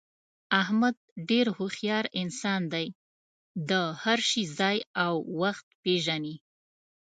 [0.61, 0.95] احمد
[1.29, 2.87] ډېر هوښیار انسان دی،
[3.69, 3.71] د
[4.03, 6.35] هر شي ځای او وخت پېژني.